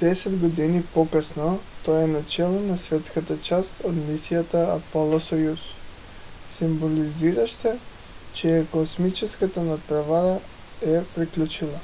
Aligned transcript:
десет 0.00 0.40
години 0.40 0.82
по-късно 0.94 1.60
той 1.84 2.04
е 2.04 2.06
начело 2.06 2.60
на 2.60 2.78
съветската 2.78 3.40
част 3.42 3.72
от 3.84 3.94
мисията 3.96 4.74
аполо–съюз 4.78 5.60
символизираща 6.50 7.78
че 8.34 8.58
е 8.58 8.66
космическата 8.66 9.62
надпревара 9.62 10.40
е 10.82 11.04
приключила 11.04 11.78